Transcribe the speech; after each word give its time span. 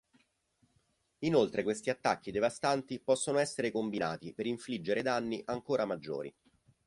Inoltre 1.19 1.61
questi 1.61 1.91
attacchi 1.91 2.31
devastanti 2.31 2.99
possono 2.99 3.37
essere 3.37 3.69
combinati 3.71 4.33
per 4.33 4.47
infliggere 4.47 5.03
danni 5.03 5.43
ancora 5.45 5.85
maggiori. 5.85 6.33